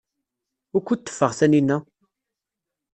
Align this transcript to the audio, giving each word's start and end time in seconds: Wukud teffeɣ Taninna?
Wukud 0.73 0.99
teffeɣ 1.01 1.31
Taninna? 1.37 1.77